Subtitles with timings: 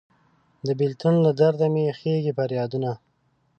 [0.65, 2.91] د بیلتون له درد مې خیژي پریادونه